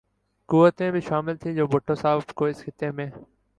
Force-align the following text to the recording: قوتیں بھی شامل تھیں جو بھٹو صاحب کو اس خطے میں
قوتیں 0.49 0.89
بھی 0.91 1.01
شامل 1.01 1.35
تھیں 1.37 1.53
جو 1.53 1.67
بھٹو 1.67 1.95
صاحب 1.95 2.33
کو 2.35 2.45
اس 2.45 2.63
خطے 2.65 2.91
میں 2.91 3.09